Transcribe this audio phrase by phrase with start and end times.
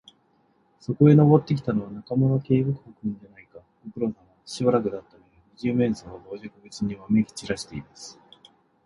[0.79, 3.59] そこへ登ってきたのは、中村警部君じゃないか。
[3.85, 4.33] ご苦労さま。
[4.43, 5.37] しばらくだったねえ。
[5.53, 8.19] 二十面相は傍若無人にわめきちらしています。